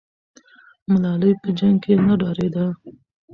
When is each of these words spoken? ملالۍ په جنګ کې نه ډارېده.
ملالۍ 0.91 1.31
په 1.41 1.49
جنګ 1.59 1.75
کې 1.83 1.93
نه 2.05 2.13
ډارېده. 2.19 2.65